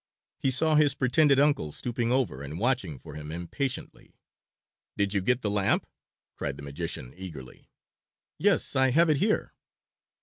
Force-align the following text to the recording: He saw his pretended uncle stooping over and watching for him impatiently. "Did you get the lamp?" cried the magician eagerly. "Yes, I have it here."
He 0.39 0.49
saw 0.49 0.73
his 0.73 0.95
pretended 0.95 1.39
uncle 1.39 1.71
stooping 1.71 2.11
over 2.11 2.41
and 2.41 2.57
watching 2.57 2.97
for 2.97 3.13
him 3.13 3.31
impatiently. 3.31 4.15
"Did 4.97 5.13
you 5.13 5.21
get 5.21 5.43
the 5.43 5.51
lamp?" 5.51 5.85
cried 6.33 6.57
the 6.57 6.63
magician 6.63 7.13
eagerly. 7.15 7.69
"Yes, 8.39 8.75
I 8.75 8.89
have 8.89 9.11
it 9.11 9.17
here." 9.17 9.53